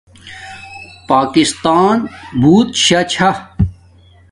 [1.09, 1.95] پاکستان
[2.41, 3.29] بوت شاہ چھا